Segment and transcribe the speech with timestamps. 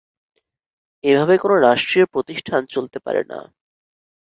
[1.03, 3.39] এভাবে কোনো রাষ্ট্রীয় প্রতিষ্ঠান চলতে পারে না।